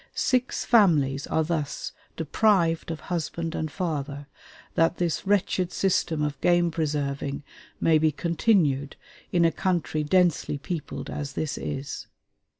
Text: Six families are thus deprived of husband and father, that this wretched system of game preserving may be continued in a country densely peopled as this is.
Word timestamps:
Six 0.15 0.65
families 0.65 1.27
are 1.27 1.43
thus 1.43 1.91
deprived 2.17 2.89
of 2.89 3.01
husband 3.01 3.53
and 3.53 3.71
father, 3.71 4.25
that 4.73 4.97
this 4.97 5.27
wretched 5.27 5.71
system 5.71 6.23
of 6.23 6.41
game 6.41 6.71
preserving 6.71 7.43
may 7.79 7.99
be 7.99 8.11
continued 8.11 8.95
in 9.31 9.45
a 9.45 9.51
country 9.51 10.03
densely 10.03 10.57
peopled 10.57 11.11
as 11.11 11.33
this 11.33 11.55
is. 11.55 12.07